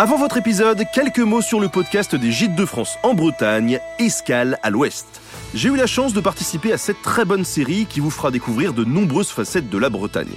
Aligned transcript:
Avant 0.00 0.16
votre 0.16 0.38
épisode, 0.38 0.82
quelques 0.94 1.18
mots 1.18 1.42
sur 1.42 1.60
le 1.60 1.68
podcast 1.68 2.14
des 2.14 2.32
Gîtes 2.32 2.54
de 2.54 2.64
France 2.64 2.96
en 3.02 3.12
Bretagne, 3.12 3.80
Escale 3.98 4.58
à 4.62 4.70
l'Ouest. 4.70 5.20
J'ai 5.52 5.68
eu 5.68 5.76
la 5.76 5.86
chance 5.86 6.14
de 6.14 6.22
participer 6.22 6.72
à 6.72 6.78
cette 6.78 7.02
très 7.02 7.26
bonne 7.26 7.44
série 7.44 7.84
qui 7.84 8.00
vous 8.00 8.08
fera 8.08 8.30
découvrir 8.30 8.72
de 8.72 8.82
nombreuses 8.82 9.28
facettes 9.28 9.68
de 9.68 9.76
la 9.76 9.90
Bretagne. 9.90 10.32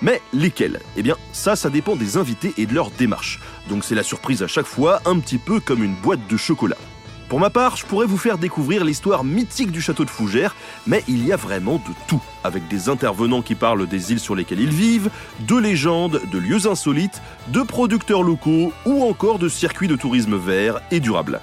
Mais 0.00 0.22
lesquelles? 0.32 0.80
Eh 0.96 1.02
bien, 1.02 1.16
ça, 1.32 1.54
ça 1.54 1.68
dépend 1.68 1.96
des 1.96 2.16
invités 2.16 2.54
et 2.56 2.64
de 2.64 2.72
leur 2.72 2.90
démarche. 2.92 3.40
Donc 3.68 3.84
c'est 3.84 3.94
la 3.94 4.02
surprise 4.02 4.42
à 4.42 4.46
chaque 4.46 4.64
fois, 4.64 5.02
un 5.04 5.18
petit 5.18 5.36
peu 5.36 5.60
comme 5.60 5.84
une 5.84 5.96
boîte 5.96 6.26
de 6.26 6.38
chocolat. 6.38 6.78
Pour 7.34 7.40
ma 7.40 7.50
part, 7.50 7.76
je 7.76 7.84
pourrais 7.84 8.06
vous 8.06 8.16
faire 8.16 8.38
découvrir 8.38 8.84
l'histoire 8.84 9.24
mythique 9.24 9.72
du 9.72 9.80
château 9.80 10.04
de 10.04 10.10
Fougères, 10.10 10.54
mais 10.86 11.02
il 11.08 11.26
y 11.26 11.32
a 11.32 11.36
vraiment 11.36 11.78
de 11.78 11.92
tout, 12.06 12.22
avec 12.44 12.68
des 12.68 12.88
intervenants 12.88 13.42
qui 13.42 13.56
parlent 13.56 13.88
des 13.88 14.12
îles 14.12 14.20
sur 14.20 14.36
lesquelles 14.36 14.60
ils 14.60 14.70
vivent, 14.70 15.10
de 15.40 15.56
légendes, 15.56 16.20
de 16.30 16.38
lieux 16.38 16.68
insolites, 16.68 17.20
de 17.48 17.62
producteurs 17.62 18.22
locaux 18.22 18.72
ou 18.86 19.02
encore 19.02 19.40
de 19.40 19.48
circuits 19.48 19.88
de 19.88 19.96
tourisme 19.96 20.36
vert 20.36 20.78
et 20.92 21.00
durable. 21.00 21.40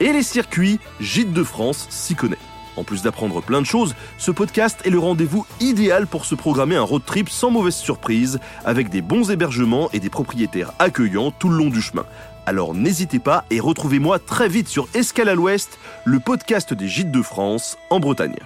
Et 0.00 0.10
les 0.10 0.22
circuits, 0.22 0.80
Gîtes 1.00 1.34
de 1.34 1.44
France 1.44 1.86
s'y 1.90 2.14
connaît. 2.14 2.38
En 2.78 2.84
plus 2.84 3.02
d'apprendre 3.02 3.42
plein 3.42 3.60
de 3.60 3.66
choses, 3.66 3.94
ce 4.16 4.30
podcast 4.30 4.80
est 4.86 4.90
le 4.90 4.98
rendez-vous 4.98 5.44
idéal 5.60 6.06
pour 6.06 6.24
se 6.24 6.34
programmer 6.34 6.76
un 6.76 6.82
road 6.82 7.02
trip 7.04 7.28
sans 7.28 7.50
mauvaise 7.50 7.76
surprise, 7.76 8.38
avec 8.64 8.88
des 8.88 9.02
bons 9.02 9.30
hébergements 9.30 9.90
et 9.92 10.00
des 10.00 10.08
propriétaires 10.08 10.72
accueillants 10.78 11.30
tout 11.30 11.50
le 11.50 11.58
long 11.58 11.68
du 11.68 11.82
chemin. 11.82 12.06
Alors 12.48 12.74
n'hésitez 12.74 13.18
pas 13.18 13.44
et 13.50 13.58
retrouvez-moi 13.58 14.20
très 14.20 14.48
vite 14.48 14.68
sur 14.68 14.88
Escale 14.94 15.28
à 15.28 15.34
l'Ouest, 15.34 15.80
le 16.04 16.20
podcast 16.20 16.72
des 16.72 16.86
Gîtes 16.86 17.10
de 17.10 17.20
France 17.20 17.76
en 17.90 17.98
Bretagne. 17.98 18.36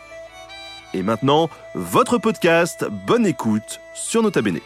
Et 0.94 1.02
maintenant, 1.02 1.50
votre 1.74 2.16
podcast, 2.16 2.86
bonne 3.06 3.26
écoute 3.26 3.78
sur 3.94 4.22
Nota 4.22 4.40
Bene. 4.40 4.58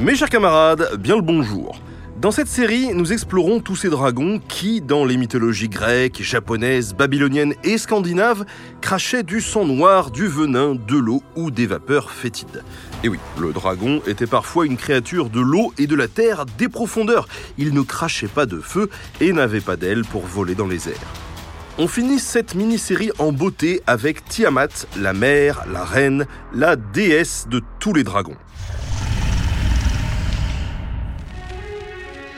Mes 0.00 0.16
chers 0.16 0.30
camarades, 0.30 0.96
bien 0.98 1.14
le 1.14 1.22
bonjour. 1.22 1.80
Dans 2.20 2.32
cette 2.32 2.48
série, 2.48 2.92
nous 2.94 3.12
explorons 3.12 3.60
tous 3.60 3.76
ces 3.76 3.90
dragons 3.90 4.40
qui, 4.48 4.80
dans 4.80 5.04
les 5.04 5.16
mythologies 5.16 5.68
grecques, 5.68 6.20
japonaises, 6.20 6.92
babyloniennes 6.92 7.54
et 7.62 7.78
scandinaves, 7.78 8.44
crachaient 8.80 9.22
du 9.22 9.40
sang 9.40 9.64
noir, 9.64 10.10
du 10.10 10.26
venin, 10.26 10.74
de 10.74 10.96
l'eau 10.96 11.22
ou 11.36 11.52
des 11.52 11.66
vapeurs 11.66 12.10
fétides. 12.10 12.64
Et 13.04 13.08
oui, 13.08 13.20
le 13.38 13.52
dragon 13.52 14.02
était 14.08 14.26
parfois 14.26 14.66
une 14.66 14.76
créature 14.76 15.30
de 15.30 15.40
l'eau 15.40 15.72
et 15.78 15.86
de 15.86 15.94
la 15.94 16.08
terre 16.08 16.44
des 16.44 16.68
profondeurs. 16.68 17.28
Il 17.56 17.72
ne 17.72 17.82
crachait 17.82 18.26
pas 18.26 18.46
de 18.46 18.58
feu 18.58 18.90
et 19.20 19.32
n'avait 19.32 19.60
pas 19.60 19.76
d'ailes 19.76 20.04
pour 20.04 20.26
voler 20.26 20.56
dans 20.56 20.66
les 20.66 20.88
airs. 20.88 21.12
On 21.78 21.86
finit 21.86 22.18
cette 22.18 22.56
mini-série 22.56 23.12
en 23.20 23.30
beauté 23.30 23.80
avec 23.86 24.24
Tiamat, 24.24 24.88
la 24.96 25.12
mère, 25.12 25.62
la 25.72 25.84
reine, 25.84 26.26
la 26.52 26.74
déesse 26.74 27.46
de 27.48 27.62
tous 27.78 27.94
les 27.94 28.02
dragons. 28.02 28.36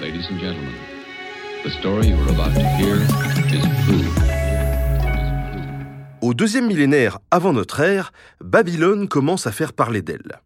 Ladies 0.01 0.31
and 0.31 0.39
gentlemen, 0.39 0.73
the 1.63 1.69
story 1.69 2.07
you 2.07 2.17
are 2.17 2.31
about 2.31 2.55
to 2.55 2.67
hear 2.79 2.97
is. 2.97 3.63
Au 6.23 6.33
deuxième 6.33 6.67
millénaire 6.67 7.19
avant 7.31 7.53
notre 7.53 7.81
ère, 7.81 8.13
Babylone 8.41 9.09
commence 9.09 9.47
à 9.47 9.53
faire 9.53 9.75
parler 9.75 10.01
d'elle. 10.01 10.41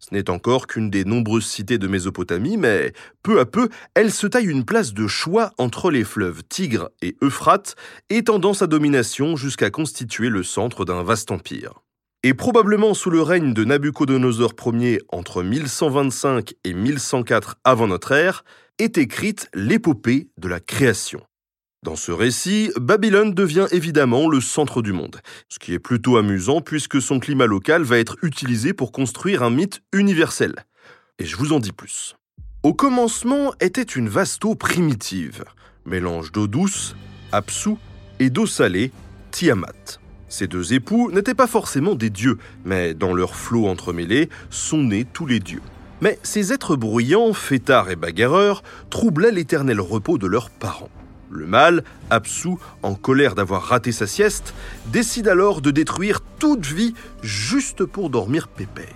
Ce 0.00 0.12
n'est 0.12 0.28
encore 0.28 0.66
qu'une 0.66 0.90
des 0.90 1.06
nombreuses 1.06 1.46
cités 1.46 1.78
de 1.78 1.88
Mésopotamie, 1.88 2.58
mais 2.58 2.92
peu 3.22 3.40
à 3.40 3.46
peu, 3.46 3.70
elle 3.94 4.12
se 4.12 4.26
taille 4.26 4.50
une 4.50 4.66
place 4.66 4.92
de 4.92 5.06
choix 5.06 5.52
entre 5.56 5.90
les 5.90 6.04
fleuves 6.04 6.42
Tigre 6.46 6.90
et 7.00 7.16
Euphrate, 7.22 7.76
étendant 8.10 8.52
sa 8.52 8.66
domination 8.66 9.34
jusqu'à 9.34 9.70
constituer 9.70 10.28
le 10.28 10.42
centre 10.42 10.84
d'un 10.84 11.02
vaste 11.02 11.30
empire. 11.30 11.80
Et 12.26 12.32
probablement 12.32 12.94
sous 12.94 13.10
le 13.10 13.20
règne 13.20 13.52
de 13.52 13.64
Nabucodonosor 13.64 14.54
Ier 14.72 14.98
entre 15.10 15.42
1125 15.42 16.54
et 16.64 16.72
1104 16.72 17.56
avant 17.64 17.86
notre 17.86 18.12
ère, 18.12 18.44
est 18.78 18.96
écrite 18.96 19.50
l'épopée 19.52 20.28
de 20.38 20.48
la 20.48 20.58
création. 20.58 21.20
Dans 21.82 21.96
ce 21.96 22.12
récit, 22.12 22.72
Babylone 22.80 23.34
devient 23.34 23.66
évidemment 23.72 24.26
le 24.26 24.40
centre 24.40 24.80
du 24.80 24.94
monde, 24.94 25.20
ce 25.50 25.58
qui 25.58 25.74
est 25.74 25.78
plutôt 25.78 26.16
amusant 26.16 26.62
puisque 26.62 27.02
son 27.02 27.20
climat 27.20 27.44
local 27.44 27.82
va 27.82 27.98
être 27.98 28.16
utilisé 28.22 28.72
pour 28.72 28.90
construire 28.90 29.42
un 29.42 29.50
mythe 29.50 29.82
universel. 29.92 30.54
Et 31.18 31.26
je 31.26 31.36
vous 31.36 31.52
en 31.52 31.60
dis 31.60 31.72
plus. 31.72 32.16
Au 32.62 32.72
commencement 32.72 33.52
était 33.60 33.82
une 33.82 34.08
vaste 34.08 34.46
eau 34.46 34.54
primitive, 34.54 35.44
mélange 35.84 36.32
d'eau 36.32 36.46
douce, 36.46 36.96
Apsu, 37.32 37.74
et 38.18 38.30
d'eau 38.30 38.46
salée, 38.46 38.92
Tiamat. 39.30 40.00
Ces 40.36 40.48
deux 40.48 40.72
époux 40.72 41.12
n'étaient 41.12 41.32
pas 41.32 41.46
forcément 41.46 41.94
des 41.94 42.10
dieux, 42.10 42.38
mais 42.64 42.92
dans 42.92 43.14
leurs 43.14 43.36
flots 43.36 43.68
entremêlés 43.68 44.28
sont 44.50 44.82
nés 44.82 45.04
tous 45.04 45.26
les 45.26 45.38
dieux. 45.38 45.62
Mais 46.00 46.18
ces 46.24 46.52
êtres 46.52 46.74
bruyants, 46.74 47.32
fêtards 47.32 47.88
et 47.88 47.94
bagarreurs, 47.94 48.64
troublaient 48.90 49.30
l'éternel 49.30 49.80
repos 49.80 50.18
de 50.18 50.26
leurs 50.26 50.50
parents. 50.50 50.90
Le 51.30 51.46
mâle, 51.46 51.84
Apsu, 52.10 52.56
en 52.82 52.96
colère 52.96 53.36
d'avoir 53.36 53.62
raté 53.62 53.92
sa 53.92 54.08
sieste, 54.08 54.54
décide 54.86 55.28
alors 55.28 55.60
de 55.60 55.70
détruire 55.70 56.18
toute 56.40 56.66
vie 56.66 56.94
juste 57.22 57.84
pour 57.84 58.10
dormir 58.10 58.48
pépère. 58.48 58.88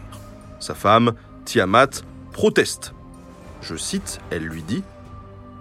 Sa 0.59 0.75
femme, 0.75 1.13
Tiamat, 1.45 2.03
proteste. 2.33 2.95
Je 3.63 3.77
cite, 3.77 4.19
elle 4.31 4.43
lui 4.43 4.65
dit 4.65 4.83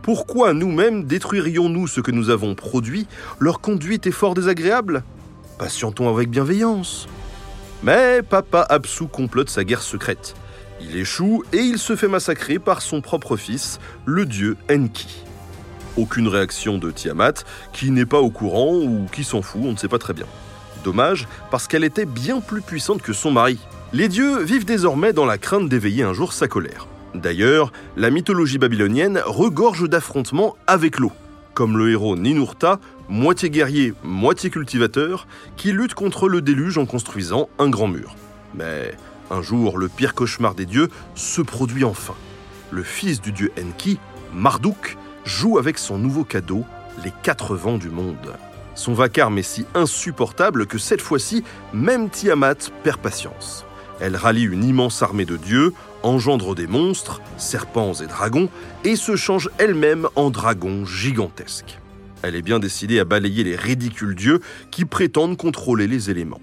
Pourquoi 0.02 0.54
nous-mêmes 0.54 1.04
détruirions-nous 1.04 1.86
ce 1.86 2.02
que 2.02 2.10
nous 2.10 2.32
avons 2.32 2.56
produit? 2.56 3.06
Leur 3.38 3.62
conduite 3.62 4.08
est 4.08 4.12
fort 4.12 4.34
désagréable. 4.34 5.04
Patientons 5.58 6.08
avec 6.08 6.30
bienveillance. 6.30 7.08
Mais 7.82 8.22
papa 8.22 8.66
Apsu 8.70 9.08
complote 9.08 9.50
sa 9.50 9.64
guerre 9.64 9.82
secrète. 9.82 10.36
Il 10.82 10.96
échoue 10.96 11.44
et 11.52 11.58
il 11.58 11.80
se 11.80 11.96
fait 11.96 12.08
massacrer 12.08 12.60
par 12.60 12.84
son 12.84 13.02
propre 13.02 13.38
fils, 13.38 13.80
le 14.06 14.28
dieu 14.28 14.56
Enki. 14.70 15.24
Aucune 15.98 16.28
réaction 16.28 16.78
de 16.78 16.92
Tiamat, 16.92 17.44
qui 17.74 17.90
n'est 17.90 18.06
pas 18.06 18.20
au 18.20 18.30
courant 18.30 18.76
ou 18.76 19.08
qui 19.12 19.24
s'en 19.24 19.42
fout, 19.42 19.62
on 19.64 19.72
ne 19.72 19.78
sait 19.78 19.88
pas 19.88 19.98
très 19.98 20.14
bien. 20.14 20.28
Dommage, 20.84 21.28
parce 21.50 21.68
qu'elle 21.68 21.84
était 21.84 22.06
bien 22.06 22.40
plus 22.40 22.62
puissante 22.62 23.02
que 23.02 23.14
son 23.14 23.32
mari. 23.32 23.58
Les 23.94 24.10
dieux 24.10 24.44
vivent 24.44 24.66
désormais 24.66 25.12
dans 25.12 25.26
la 25.26 25.40
crainte 25.40 25.70
d'éveiller 25.70 26.04
un 26.04 26.14
jour 26.14 26.34
sa 26.34 26.48
colère. 26.48 26.88
D'ailleurs, 27.16 27.72
la 27.96 28.12
mythologie 28.12 28.60
babylonienne 28.60 29.24
regorge 29.26 29.90
d'affrontements 29.90 30.56
avec 30.68 31.00
l'eau, 31.00 31.14
comme 31.58 31.76
le 31.76 31.90
héros 31.90 32.16
Ninurta, 32.16 32.80
moitié 33.10 33.50
guerrier, 33.50 33.96
moitié 34.04 34.52
cultivateur, 34.52 35.26
qui 35.56 35.72
lutte 35.72 35.96
contre 35.96 36.30
le 36.30 36.40
déluge 36.44 36.78
en 36.78 36.86
construisant 36.86 37.50
un 37.58 37.68
grand 37.68 37.88
mur. 37.88 38.16
Mais 38.54 38.94
un 39.32 39.42
jour, 39.42 39.80
le 39.80 39.88
pire 39.88 40.14
cauchemar 40.14 40.54
des 40.54 40.68
dieux 40.68 40.90
se 41.16 41.42
produit 41.42 41.84
enfin. 41.84 42.14
Le 42.70 42.84
fils 42.84 43.22
du 43.22 43.32
dieu 43.32 43.52
Enki, 43.60 43.98
Marduk, 44.36 45.00
joue 45.26 45.58
avec 45.58 45.80
son 45.80 45.98
nouveau 45.98 46.24
cadeau, 46.24 46.64
les 47.04 47.12
quatre 47.24 47.56
vents 47.56 47.80
du 47.80 47.90
monde. 47.90 48.36
Son 48.76 48.94
vacarme 48.94 49.40
est 49.40 49.42
si 49.42 49.66
insupportable 49.74 50.68
que 50.68 50.78
cette 50.78 51.02
fois-ci, 51.02 51.44
même 51.74 52.12
Tiamat 52.12 52.70
perd 52.84 53.00
patience. 53.02 53.67
Elle 54.00 54.16
rallie 54.16 54.44
une 54.44 54.64
immense 54.64 55.02
armée 55.02 55.26
de 55.26 55.38
dieux, 55.38 55.74
engendre 56.04 56.54
des 56.56 56.68
monstres, 56.68 57.22
serpents 57.38 57.94
et 57.94 58.08
dragons, 58.08 58.50
et 58.84 58.96
se 58.96 59.16
change 59.16 59.50
elle-même 59.58 60.08
en 60.16 60.30
dragon 60.30 60.86
gigantesque. 60.86 61.80
Elle 62.22 62.36
est 62.36 62.42
bien 62.42 62.60
décidée 62.60 63.00
à 63.00 63.06
balayer 63.06 63.44
les 63.44 63.56
ridicules 63.56 64.16
dieux 64.16 64.40
qui 64.72 64.86
prétendent 64.86 65.38
contrôler 65.38 65.88
les 65.88 66.10
éléments. 66.10 66.42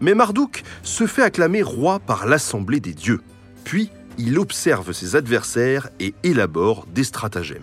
Mais 0.00 0.14
Marduk 0.14 0.62
se 0.82 1.06
fait 1.06 1.22
acclamer 1.22 1.62
roi 1.62 1.98
par 1.98 2.26
l'assemblée 2.26 2.80
des 2.80 2.94
dieux. 2.94 3.20
Puis, 3.64 3.90
il 4.18 4.38
observe 4.38 4.92
ses 4.92 5.16
adversaires 5.16 5.88
et 6.00 6.14
élabore 6.22 6.86
des 6.86 7.04
stratagèmes. 7.04 7.62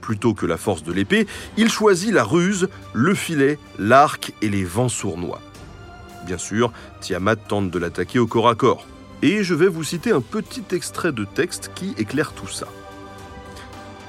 Plutôt 0.00 0.34
que 0.34 0.46
la 0.46 0.56
force 0.56 0.84
de 0.84 0.92
l'épée, 0.92 1.26
il 1.56 1.68
choisit 1.68 2.12
la 2.12 2.22
ruse, 2.22 2.68
le 2.94 3.14
filet, 3.14 3.58
l'arc 3.78 4.32
et 4.40 4.48
les 4.48 4.64
vents 4.64 4.88
sournois. 4.88 5.40
Bien 6.26 6.38
sûr, 6.38 6.72
Tiamat 7.00 7.36
tente 7.36 7.70
de 7.70 7.78
l'attaquer 7.78 8.18
au 8.18 8.26
corps 8.26 8.48
à 8.48 8.56
corps. 8.56 8.84
Et 9.22 9.44
je 9.44 9.54
vais 9.54 9.68
vous 9.68 9.84
citer 9.84 10.10
un 10.10 10.20
petit 10.20 10.64
extrait 10.72 11.12
de 11.12 11.24
texte 11.24 11.70
qui 11.76 11.94
éclaire 11.98 12.32
tout 12.32 12.48
ça. 12.48 12.66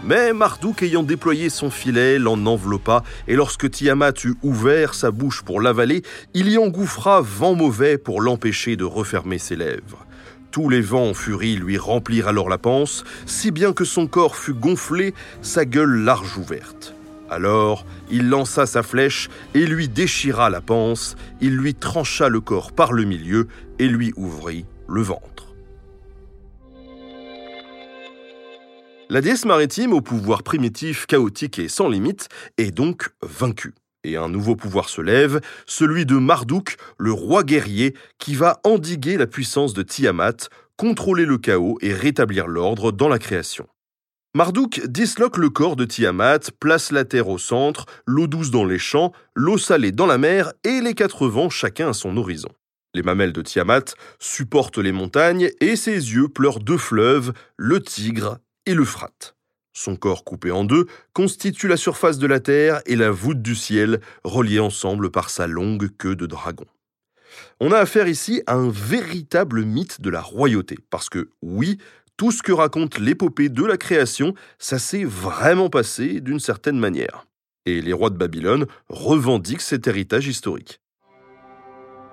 Mais 0.03 0.33
Marduk 0.33 0.81
ayant 0.81 1.03
déployé 1.03 1.51
son 1.51 1.69
filet 1.69 2.17
l'en 2.17 2.43
enveloppa, 2.47 3.03
et 3.27 3.35
lorsque 3.35 3.69
Tiamat 3.69 4.13
eut 4.23 4.35
ouvert 4.41 4.95
sa 4.95 5.11
bouche 5.11 5.43
pour 5.43 5.61
l'avaler, 5.61 6.01
il 6.33 6.49
y 6.49 6.57
engouffra 6.57 7.21
vent 7.21 7.53
mauvais 7.53 7.99
pour 7.99 8.19
l'empêcher 8.19 8.75
de 8.75 8.83
refermer 8.83 9.37
ses 9.37 9.55
lèvres. 9.55 10.05
Tous 10.49 10.69
les 10.69 10.81
vents 10.81 11.09
en 11.09 11.13
furie 11.13 11.55
lui 11.55 11.77
remplirent 11.77 12.29
alors 12.29 12.49
la 12.49 12.57
panse, 12.57 13.03
si 13.27 13.51
bien 13.51 13.73
que 13.73 13.85
son 13.85 14.07
corps 14.07 14.35
fut 14.35 14.55
gonflé, 14.55 15.13
sa 15.43 15.65
gueule 15.65 16.03
large 16.03 16.35
ouverte. 16.37 16.96
Alors 17.29 17.85
il 18.09 18.29
lança 18.29 18.65
sa 18.65 18.83
flèche 18.83 19.29
et 19.53 19.65
lui 19.65 19.89
déchira 19.89 20.49
la 20.49 20.61
panse, 20.61 21.15
il 21.41 21.55
lui 21.55 21.73
trancha 21.75 22.29
le 22.29 22.41
corps 22.41 22.71
par 22.71 22.93
le 22.93 23.03
milieu 23.03 23.47
et 23.79 23.87
lui 23.87 24.13
ouvrit 24.15 24.65
le 24.87 25.01
ventre. 25.01 25.37
La 29.09 29.21
déesse 29.21 29.45
maritime, 29.45 29.93
au 29.93 30.01
pouvoir 30.01 30.43
primitif, 30.43 31.05
chaotique 31.05 31.59
et 31.59 31.69
sans 31.69 31.87
limite, 31.87 32.27
est 32.57 32.71
donc 32.71 33.11
vaincue. 33.21 33.73
Et 34.03 34.17
un 34.17 34.27
nouveau 34.27 34.57
pouvoir 34.57 34.89
se 34.89 35.01
lève, 35.01 35.39
celui 35.65 36.05
de 36.05 36.15
Marduk, 36.15 36.75
le 36.97 37.13
roi 37.13 37.43
guerrier, 37.43 37.95
qui 38.19 38.35
va 38.35 38.59
endiguer 38.65 39.17
la 39.17 39.25
puissance 39.25 39.73
de 39.73 39.81
Tiamat, 39.81 40.49
contrôler 40.75 41.25
le 41.25 41.37
chaos 41.37 41.77
et 41.81 41.93
rétablir 41.93 42.47
l'ordre 42.47 42.91
dans 42.91 43.07
la 43.07 43.17
création. 43.17 43.67
Marduk 44.37 44.85
disloque 44.85 45.37
le 45.37 45.49
corps 45.49 45.75
de 45.75 45.83
Tiamat, 45.83 46.51
place 46.59 46.91
la 46.91 47.05
terre 47.05 47.27
au 47.27 47.39
centre, 47.39 47.87
l'eau 48.05 48.27
douce 48.27 48.51
dans 48.51 48.65
les 48.65 48.77
champs, 48.77 49.11
l'eau 49.33 49.57
salée 49.57 49.91
dans 49.91 50.05
la 50.05 50.19
mer 50.19 50.53
et 50.63 50.79
les 50.79 50.93
quatre 50.93 51.27
vents 51.27 51.49
chacun 51.49 51.89
à 51.89 51.93
son 51.93 52.15
horizon. 52.17 52.49
Les 52.93 53.01
mamelles 53.01 53.33
de 53.33 53.41
Tiamat 53.41 53.95
supportent 54.19 54.77
les 54.77 54.91
montagnes 54.91 55.49
et 55.59 55.75
ses 55.75 56.13
yeux 56.13 56.27
pleurent 56.27 56.59
deux 56.59 56.77
fleuves, 56.77 57.33
le 57.57 57.81
Tigre 57.81 58.37
et 58.67 58.75
l'Euphrate. 58.75 59.35
Son 59.73 59.95
corps 59.95 60.23
coupé 60.23 60.51
en 60.51 60.65
deux 60.65 60.85
constitue 61.13 61.67
la 61.67 61.75
surface 61.75 62.19
de 62.19 62.27
la 62.27 62.39
terre 62.39 62.81
et 62.85 62.95
la 62.95 63.09
voûte 63.09 63.41
du 63.41 63.55
ciel, 63.55 64.01
reliés 64.23 64.59
ensemble 64.59 65.09
par 65.09 65.31
sa 65.31 65.47
longue 65.47 65.89
queue 65.97 66.15
de 66.15 66.27
dragon. 66.27 66.65
On 67.59 67.71
a 67.71 67.79
affaire 67.79 68.07
ici 68.07 68.43
à 68.45 68.53
un 68.53 68.69
véritable 68.69 69.63
mythe 69.63 69.99
de 69.99 70.11
la 70.11 70.21
royauté, 70.21 70.77
parce 70.91 71.09
que 71.09 71.31
oui, 71.41 71.79
tout 72.17 72.31
ce 72.31 72.41
que 72.41 72.51
raconte 72.51 72.97
l'épopée 72.97 73.47
de 73.47 73.63
la 73.63 73.77
création, 73.77 74.33
ça 74.57 74.79
s'est 74.79 75.03
vraiment 75.03 75.69
passé 75.69 76.19
d'une 76.19 76.39
certaine 76.39 76.79
manière. 76.79 77.27
Et 77.67 77.79
les 77.79 77.93
rois 77.93 78.09
de 78.09 78.17
Babylone 78.17 78.65
revendiquent 78.89 79.61
cet 79.61 79.87
héritage 79.87 80.27
historique. 80.27 80.81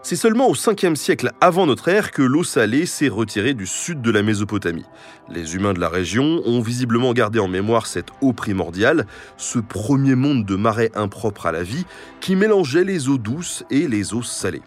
C'est 0.02 0.16
seulement 0.16 0.48
au 0.48 0.54
5e 0.54 0.96
siècle 0.96 1.30
avant 1.40 1.64
notre 1.64 1.88
ère 1.88 2.10
que 2.10 2.20
l'eau 2.20 2.44
salée 2.44 2.84
s'est 2.84 3.08
retirée 3.08 3.54
du 3.54 3.66
sud 3.66 4.02
de 4.02 4.10
la 4.10 4.22
Mésopotamie. 4.22 4.84
Les 5.30 5.54
humains 5.54 5.72
de 5.72 5.80
la 5.80 5.88
région 5.88 6.42
ont 6.44 6.60
visiblement 6.60 7.14
gardé 7.14 7.38
en 7.38 7.48
mémoire 7.48 7.86
cette 7.86 8.10
eau 8.20 8.34
primordiale, 8.34 9.06
ce 9.38 9.58
premier 9.58 10.14
monde 10.14 10.44
de 10.44 10.56
marais 10.56 10.90
impropre 10.94 11.46
à 11.46 11.52
la 11.52 11.62
vie 11.62 11.86
qui 12.20 12.36
mélangeait 12.36 12.84
les 12.84 13.08
eaux 13.08 13.16
douces 13.16 13.64
et 13.70 13.88
les 13.88 14.12
eaux 14.12 14.22
salées. 14.22 14.60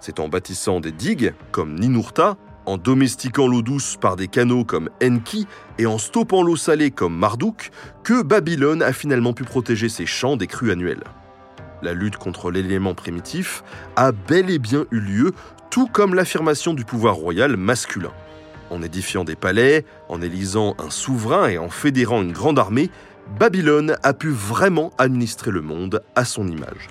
C'est 0.00 0.18
en 0.18 0.28
bâtissant 0.28 0.80
des 0.80 0.90
digues, 0.90 1.34
comme 1.52 1.78
Ninurta, 1.78 2.36
en 2.66 2.76
domestiquant 2.76 3.46
l'eau 3.46 3.62
douce 3.62 3.96
par 4.00 4.16
des 4.16 4.28
canaux 4.28 4.64
comme 4.64 4.90
Enki 5.02 5.46
et 5.78 5.86
en 5.86 5.98
stoppant 5.98 6.42
l'eau 6.42 6.56
salée 6.56 6.90
comme 6.90 7.16
Marduk, 7.16 7.70
que 8.02 8.22
Babylone 8.22 8.82
a 8.82 8.92
finalement 8.92 9.32
pu 9.32 9.44
protéger 9.44 9.88
ses 9.88 10.06
champs 10.06 10.36
des 10.36 10.46
crues 10.46 10.70
annuelles. 10.70 11.04
La 11.82 11.94
lutte 11.94 12.16
contre 12.16 12.50
l'élément 12.50 12.94
primitif 12.94 13.64
a 13.96 14.12
bel 14.12 14.50
et 14.50 14.58
bien 14.58 14.84
eu 14.90 15.00
lieu, 15.00 15.32
tout 15.70 15.86
comme 15.86 16.14
l'affirmation 16.14 16.74
du 16.74 16.84
pouvoir 16.84 17.14
royal 17.14 17.56
masculin. 17.56 18.12
En 18.70 18.82
édifiant 18.82 19.24
des 19.24 19.36
palais, 19.36 19.84
en 20.08 20.20
élisant 20.22 20.76
un 20.78 20.90
souverain 20.90 21.48
et 21.48 21.58
en 21.58 21.70
fédérant 21.70 22.22
une 22.22 22.32
grande 22.32 22.58
armée, 22.58 22.90
Babylone 23.38 23.96
a 24.02 24.12
pu 24.12 24.28
vraiment 24.28 24.92
administrer 24.98 25.50
le 25.50 25.62
monde 25.62 26.02
à 26.14 26.24
son 26.24 26.46
image. 26.48 26.88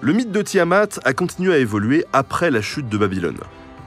Le 0.00 0.12
mythe 0.12 0.32
de 0.32 0.42
Tiamat 0.42 1.00
a 1.04 1.12
continué 1.12 1.54
à 1.54 1.58
évoluer 1.58 2.04
après 2.12 2.50
la 2.50 2.62
chute 2.62 2.88
de 2.88 2.98
Babylone. 2.98 3.38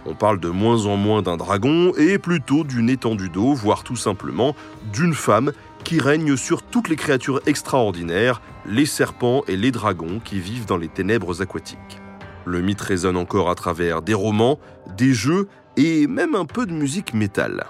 On 0.06 0.16
parle 0.16 0.40
de 0.40 0.50
moins 0.50 0.86
en 0.86 0.98
moins 0.98 1.22
d'un 1.22 1.38
dragon 1.38 1.94
et 1.98 2.18
plutôt 2.18 2.64
d'une 2.64 2.90
étendue 2.90 3.30
d'eau, 3.30 3.54
voire 3.54 3.84
tout 3.84 3.96
simplement 3.96 4.56
d'une 4.92 5.14
femme 5.14 5.52
qui 5.84 6.00
règne 6.00 6.36
sur 6.36 6.64
toutes 6.64 6.90
les 6.90 6.96
créatures 6.96 7.42
extraordinaires, 7.46 8.42
les 8.66 8.86
serpents 8.86 9.44
et 9.48 9.56
les 9.56 9.72
dragons 9.72 10.20
qui 10.24 10.40
vivent 10.40 10.66
dans 10.66 10.78
les 10.78 10.88
ténèbres 10.88 11.42
aquatiques. 11.42 12.02
Le 12.46 12.62
mythe 12.62 12.82
résonne 12.82 13.18
encore 13.18 13.50
à 13.50 13.56
travers 13.56 14.02
des 14.02 14.16
romans, 14.16 14.60
des 14.98 15.14
jeux 15.14 15.48
et 15.78 16.08
même 16.08 16.36
un 16.36 16.46
peu 16.46 16.66
de 16.66 16.74
musique 16.74 17.14
métal. 17.14 17.68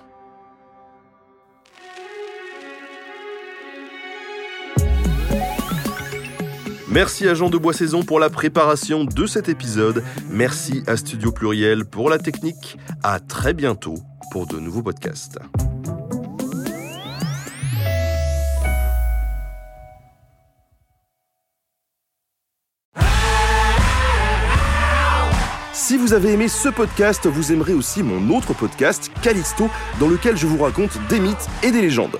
Merci 6.91 7.29
à 7.29 7.33
Jean 7.33 7.49
de 7.49 7.57
Boissaison 7.57 8.03
pour 8.03 8.19
la 8.19 8.29
préparation 8.29 9.05
de 9.05 9.25
cet 9.25 9.47
épisode. 9.47 10.03
Merci 10.29 10.83
à 10.87 10.97
Studio 10.97 11.31
Pluriel 11.31 11.85
pour 11.85 12.09
la 12.09 12.17
technique. 12.17 12.77
À 13.01 13.21
très 13.21 13.53
bientôt 13.53 13.95
pour 14.29 14.45
de 14.45 14.59
nouveaux 14.59 14.83
podcasts. 14.83 15.39
Si 25.71 25.97
vous 25.97 26.11
avez 26.11 26.33
aimé 26.33 26.49
ce 26.49 26.67
podcast, 26.67 27.25
vous 27.25 27.53
aimerez 27.53 27.73
aussi 27.73 28.03
mon 28.03 28.35
autre 28.35 28.53
podcast, 28.53 29.09
Callisto, 29.21 29.69
dans 30.01 30.09
lequel 30.09 30.35
je 30.35 30.45
vous 30.45 30.61
raconte 30.61 30.99
des 31.07 31.21
mythes 31.21 31.47
et 31.63 31.71
des 31.71 31.81
légendes. 31.81 32.19